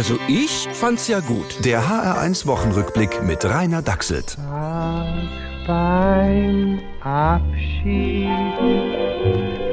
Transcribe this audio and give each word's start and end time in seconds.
Also 0.00 0.18
ich 0.28 0.66
fand's 0.72 1.08
ja 1.08 1.20
gut. 1.20 1.62
Der 1.62 1.82
HR1 1.82 2.46
Wochenrückblick 2.46 3.22
mit 3.22 3.44
Rainer 3.44 3.82
Dachselt. 3.82 4.38
beim 5.66 6.80
Abschied 7.02 8.30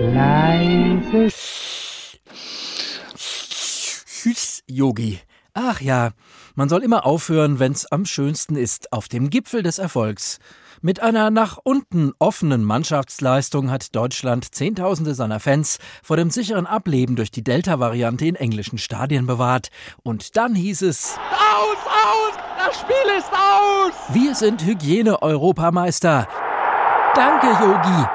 leise 0.02 1.30
Tschüss, 3.16 4.64
Yogi. 4.68 5.22
Ach 5.60 5.82
ja, 5.82 6.12
man 6.54 6.70
soll 6.70 6.84
immer 6.84 7.04
aufhören, 7.04 7.58
wenn's 7.58 7.88
am 7.88 8.06
schönsten 8.06 8.56
ist, 8.56 8.94
auf 8.94 9.08
dem 9.08 9.32
Gipfel 9.32 9.64
des 9.64 9.80
Erfolgs. 9.80 10.38
Mit 10.84 11.00
einer 11.00 11.32
nach 11.32 11.58
unten 11.64 12.14
offenen 12.20 12.64
Mannschaftsleistung 12.64 13.72
hat 13.72 13.96
Deutschland 13.96 14.54
Zehntausende 14.54 15.16
seiner 15.16 15.40
Fans 15.40 15.80
vor 16.04 16.16
dem 16.16 16.30
sicheren 16.30 16.68
Ableben 16.68 17.16
durch 17.16 17.32
die 17.32 17.44
Delta-Variante 17.44 18.28
in 18.28 18.36
englischen 18.36 18.78
Stadien 18.78 19.26
bewahrt. 19.26 19.70
Und 20.04 20.38
dann 20.38 20.54
hieß 20.54 20.84
es, 20.84 21.16
Aus, 21.16 21.78
aus! 21.88 22.34
Das 22.64 22.80
Spiel 22.80 23.18
ist 23.18 23.32
aus! 23.34 23.94
wir 24.14 24.36
sind 24.36 24.64
Hygiene-Europameister. 24.64 26.28
Danke, 27.16 27.48
Yogi. 27.48 28.06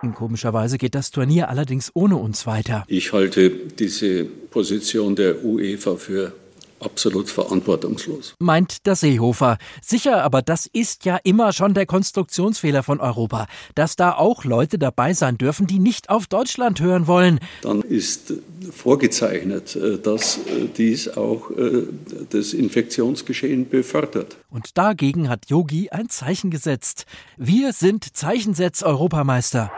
Und 0.00 0.14
Komischerweise 0.14 0.78
geht 0.78 0.94
das 0.94 1.10
Turnier 1.10 1.50
allerdings 1.50 1.90
ohne 1.92 2.16
uns 2.16 2.46
weiter. 2.46 2.84
Ich 2.86 3.12
halte 3.12 3.50
diese 3.50 4.24
Position 4.24 5.16
der 5.16 5.44
UEFA 5.44 5.96
für 5.96 6.32
absolut 6.80 7.28
verantwortungslos. 7.28 8.34
meint 8.38 8.86
der 8.86 8.96
Seehofer. 8.96 9.58
Sicher, 9.82 10.22
aber 10.22 10.42
das 10.42 10.66
ist 10.66 11.04
ja 11.04 11.18
immer 11.22 11.52
schon 11.52 11.74
der 11.74 11.86
Konstruktionsfehler 11.86 12.82
von 12.82 13.00
Europa, 13.00 13.46
dass 13.74 13.96
da 13.96 14.12
auch 14.12 14.44
Leute 14.44 14.78
dabei 14.78 15.14
sein 15.14 15.38
dürfen, 15.38 15.66
die 15.66 15.78
nicht 15.78 16.10
auf 16.10 16.26
Deutschland 16.26 16.80
hören 16.80 17.06
wollen. 17.06 17.40
Dann 17.62 17.82
ist 17.82 18.32
vorgezeichnet, 18.70 19.76
äh, 19.76 19.98
dass 19.98 20.38
äh, 20.38 20.68
dies 20.76 21.08
auch 21.16 21.50
äh, 21.50 21.84
das 22.30 22.52
Infektionsgeschehen 22.52 23.68
befördert. 23.68 24.36
Und 24.50 24.78
dagegen 24.78 25.28
hat 25.28 25.46
Yogi 25.48 25.90
ein 25.90 26.08
Zeichen 26.08 26.50
gesetzt. 26.50 27.06
Wir 27.36 27.72
sind 27.72 28.16
Zeichensetz-Europameister. 28.16 29.70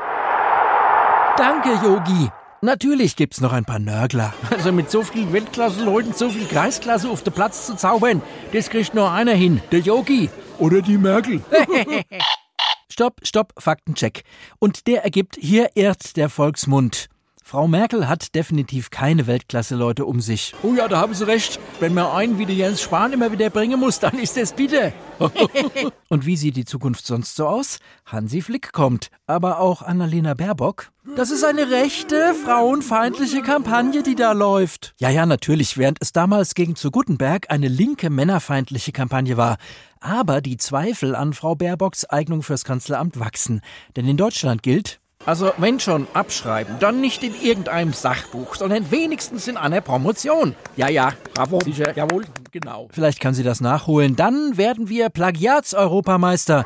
Danke, 1.36 1.70
Yogi. 1.84 2.30
Natürlich 2.62 3.16
gibt's 3.16 3.40
noch 3.40 3.54
ein 3.54 3.64
paar 3.64 3.78
Nörgler. 3.78 4.34
Also 4.50 4.70
mit 4.70 4.90
so 4.90 5.02
vielen 5.02 5.32
Weltklasse-Leuten 5.32 6.12
so 6.12 6.28
viel 6.28 6.46
Kreisklasse 6.46 7.08
auf 7.08 7.22
den 7.22 7.32
Platz 7.32 7.64
zu 7.66 7.74
zaubern, 7.74 8.20
das 8.52 8.68
kriegt 8.68 8.92
nur 8.92 9.10
einer 9.10 9.32
hin, 9.32 9.62
der 9.72 9.80
Yogi. 9.80 10.28
Oder 10.58 10.82
die 10.82 10.98
Merkel. 10.98 11.40
Stopp, 12.92 13.20
stopp, 13.22 13.54
Faktencheck. 13.56 14.24
Und 14.58 14.86
der 14.86 15.04
ergibt, 15.04 15.38
hier 15.40 15.70
irrt 15.74 16.18
der 16.18 16.28
Volksmund. 16.28 17.08
Frau 17.42 17.66
Merkel 17.66 18.08
hat 18.08 18.34
definitiv 18.34 18.90
keine 18.90 19.26
Weltklasse-Leute 19.26 20.04
um 20.04 20.20
sich. 20.20 20.54
Oh 20.62 20.74
ja, 20.74 20.86
da 20.88 20.98
haben 20.98 21.14
Sie 21.14 21.26
recht. 21.26 21.58
Wenn 21.80 21.94
man 21.94 22.06
einen 22.06 22.38
wie 22.38 22.46
der 22.46 22.54
Jens 22.54 22.80
Spahn 22.82 23.12
immer 23.12 23.32
wieder 23.32 23.50
bringen 23.50 23.80
muss, 23.80 23.98
dann 23.98 24.18
ist 24.18 24.36
es 24.36 24.52
bitte. 24.52 24.92
Und 26.08 26.26
wie 26.26 26.36
sieht 26.36 26.56
die 26.56 26.64
Zukunft 26.64 27.06
sonst 27.06 27.36
so 27.36 27.46
aus? 27.46 27.78
Hansi 28.06 28.40
Flick 28.40 28.72
kommt, 28.72 29.10
aber 29.26 29.58
auch 29.58 29.82
Annalena 29.82 30.34
Baerbock. 30.34 30.90
Das 31.16 31.30
ist 31.30 31.44
eine 31.44 31.70
rechte, 31.70 32.34
frauenfeindliche 32.34 33.42
Kampagne, 33.42 34.02
die 34.02 34.14
da 34.14 34.32
läuft. 34.32 34.94
Ja, 34.98 35.08
ja, 35.10 35.26
natürlich, 35.26 35.76
während 35.76 35.98
es 36.00 36.12
damals 36.12 36.54
gegen 36.54 36.76
zu 36.76 36.90
Guttenberg 36.90 37.50
eine 37.50 37.68
linke, 37.68 38.10
männerfeindliche 38.10 38.92
Kampagne 38.92 39.36
war. 39.36 39.56
Aber 40.00 40.40
die 40.40 40.56
Zweifel 40.56 41.14
an 41.14 41.32
Frau 41.32 41.54
Baerbocks 41.54 42.04
Eignung 42.04 42.42
fürs 42.42 42.64
Kanzleramt 42.64 43.18
wachsen. 43.18 43.60
Denn 43.96 44.06
in 44.06 44.16
Deutschland 44.16 44.62
gilt, 44.62 45.00
also 45.30 45.52
wenn 45.58 45.78
schon 45.78 46.08
abschreiben, 46.12 46.80
dann 46.80 47.00
nicht 47.00 47.22
in 47.22 47.40
irgendeinem 47.40 47.92
Sachbuch, 47.92 48.56
sondern 48.56 48.90
wenigstens 48.90 49.46
in 49.46 49.56
einer 49.56 49.80
Promotion. 49.80 50.56
Ja, 50.74 50.88
ja, 50.88 51.12
bravo. 51.34 51.60
Sicher, 51.60 51.96
jawohl, 51.96 52.24
genau. 52.50 52.88
Vielleicht 52.90 53.20
kann 53.20 53.32
sie 53.32 53.44
das 53.44 53.60
nachholen. 53.60 54.16
Dann 54.16 54.56
werden 54.56 54.88
wir 54.88 55.08
Plagiats-Europameister. 55.08 56.64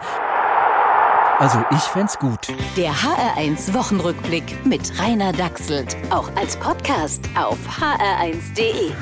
Also 1.39 1.63
ich 1.73 1.83
fänd's 1.83 2.19
gut. 2.19 2.49
Der 2.79 2.93
HR1 2.93 3.75
Wochenrückblick 3.75 4.65
mit 4.65 4.99
Rainer 4.99 5.35
Dachselt. 5.35 5.95
Auch 6.09 6.35
als 6.35 6.57
Podcast 6.57 7.21
auf 7.37 7.59
hr1.de. 7.69 8.93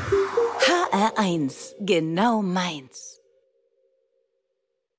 HR1, 0.58 1.74
genau 1.78 2.42
meins. 2.42 3.21